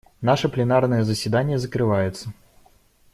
Наше 0.19 0.49
пленарное 0.49 1.03
заседание 1.03 1.59
закрывается. 1.59 2.33